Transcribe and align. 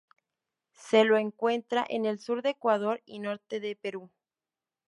Se 0.73 1.03
lo 1.03 1.19
encuentra 1.19 1.85
en 1.87 2.07
el 2.07 2.17
sur 2.17 2.41
de 2.41 2.49
Ecuador 2.49 3.03
y 3.05 3.19
norte 3.19 3.59
de 3.59 3.75
Perú. 3.75 4.09